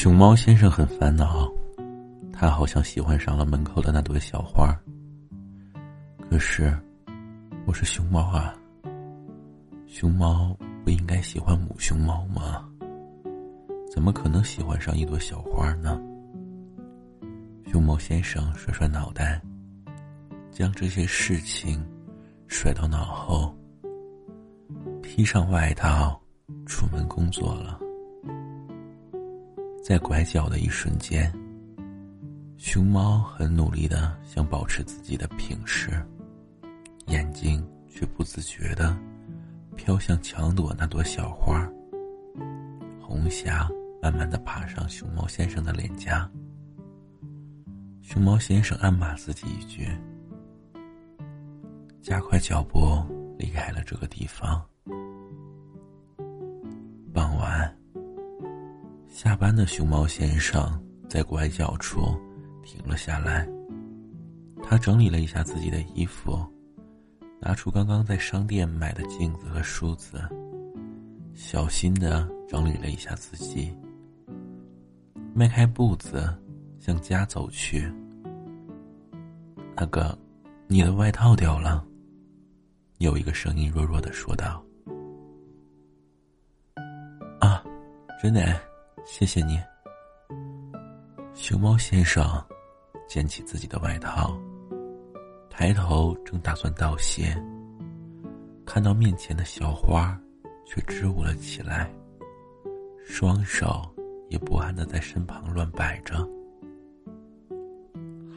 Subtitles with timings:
[0.00, 1.52] 熊猫先生很烦恼，
[2.32, 4.72] 他好像喜欢上了门口的那朵小花。
[6.30, 6.72] 可是，
[7.66, 8.54] 我是熊猫啊，
[9.88, 12.64] 熊猫不应该喜欢母熊猫吗？
[13.92, 16.00] 怎么可能喜欢上一朵小花呢？
[17.66, 19.42] 熊猫先生甩甩脑袋，
[20.52, 21.84] 将这些事情
[22.46, 23.52] 甩到脑后，
[25.02, 26.22] 披上外套，
[26.66, 27.80] 出门工作了。
[29.88, 31.32] 在拐角的一瞬间，
[32.58, 35.88] 熊猫很努力的想保持自己的平视，
[37.06, 38.94] 眼睛却不自觉的
[39.76, 41.66] 飘向墙朵那朵小花。
[43.00, 43.66] 红霞
[44.02, 46.30] 慢慢的爬上熊猫先生的脸颊，
[48.02, 49.88] 熊猫先生暗骂自己一句，
[52.02, 52.78] 加快脚步
[53.38, 54.62] 离开了这个地方。
[59.20, 62.16] 下班的熊猫先生在拐角处
[62.62, 63.48] 停了下来。
[64.62, 66.38] 他整理了一下自己的衣服，
[67.40, 70.20] 拿出刚刚在商店买的镜子和梳子，
[71.34, 73.76] 小心的整理了一下自己，
[75.34, 76.32] 迈开步子
[76.78, 77.92] 向家走去。
[79.74, 80.16] 那个，
[80.68, 81.84] 你的外套掉了。
[82.98, 84.64] 有一个声音弱弱的说道
[87.40, 87.64] ：“啊，
[88.22, 88.56] 真的。”
[89.10, 89.58] 谢谢你，
[91.32, 92.22] 熊猫先生，
[93.08, 94.38] 捡起自己的外套，
[95.48, 97.34] 抬头正打算道谢，
[98.66, 100.16] 看到面前的小花，
[100.66, 101.90] 却支吾了起来，
[103.06, 103.80] 双手
[104.28, 106.14] 也不安的在身旁乱摆着。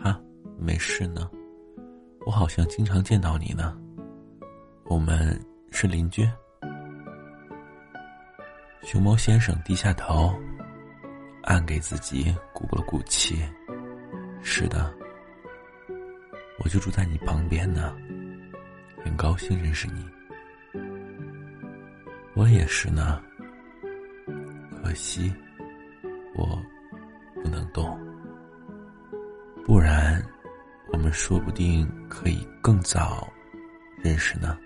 [0.00, 0.18] 哈，
[0.56, 1.28] 没事呢，
[2.24, 3.76] 我好像经常见到你呢，
[4.84, 5.36] 我们
[5.72, 6.26] 是邻居。
[8.84, 10.32] 熊猫先生低下头。
[11.42, 13.42] 暗给自己鼓了鼓气。
[14.42, 14.92] 是的，
[16.58, 17.96] 我就住在你旁边呢，
[19.04, 20.08] 很高兴认识你。
[22.34, 23.22] 我也是呢，
[24.82, 25.32] 可惜
[26.34, 26.62] 我
[27.42, 27.98] 不能动，
[29.66, 30.22] 不然
[30.92, 33.30] 我们说不定可以更早
[34.02, 34.56] 认识呢。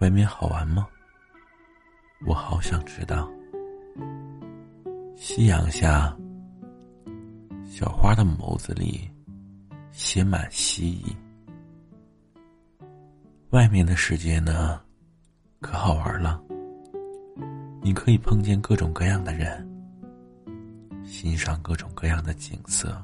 [0.00, 0.86] 外面好玩吗？
[2.24, 3.28] 我好想知道。
[5.24, 6.12] 夕阳下，
[7.64, 9.08] 小花的眸子里
[9.92, 11.16] 写满希冀。
[13.50, 14.80] 外面的世界呢，
[15.60, 16.42] 可好玩了。
[17.80, 19.64] 你可以碰见各种各样的人，
[21.04, 23.00] 欣赏各种各样的景色。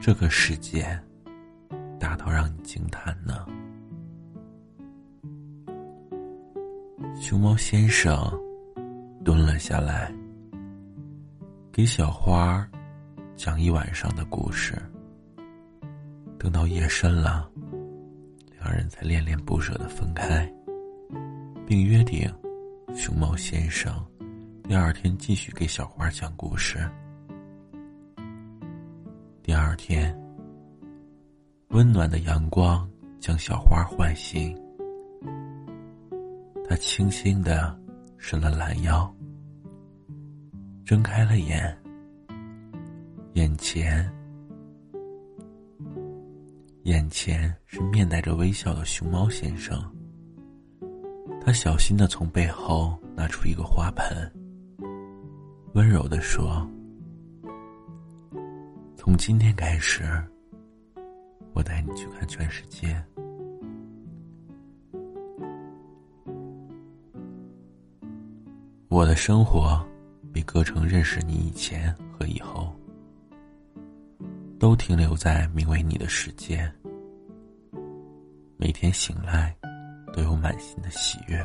[0.00, 0.98] 这个世界
[2.00, 3.46] 大到让你惊叹呢。
[7.20, 8.16] 熊猫先生
[9.22, 10.10] 蹲了下来。
[11.72, 12.68] 给小花
[13.34, 14.76] 讲一晚上的故事。
[16.38, 17.50] 等到夜深了，
[18.60, 20.46] 两人才恋恋不舍的分开，
[21.66, 22.30] 并约定
[22.94, 23.90] 熊猫先生
[24.64, 26.78] 第二天继续给小花讲故事。
[29.42, 30.14] 第二天，
[31.68, 32.86] 温暖的阳光
[33.18, 34.54] 将小花唤醒，
[36.68, 37.74] 他轻轻的
[38.18, 39.10] 伸了懒腰。
[40.92, 41.74] 睁开了眼，
[43.32, 44.06] 眼前，
[46.82, 49.74] 眼前是面带着微笑的熊猫先生。
[51.40, 54.06] 他小心的从背后拿出一个花盆，
[55.72, 56.68] 温柔的说
[58.94, 60.04] ：“从今天开始，
[61.54, 63.02] 我带你去看全世界。
[68.90, 69.82] 我的生活。”
[70.32, 72.74] 被割成认识你以前和以后，
[74.58, 76.72] 都停留在名为你的世界。
[78.56, 79.54] 每天醒来，
[80.12, 81.44] 都有满心的喜悦。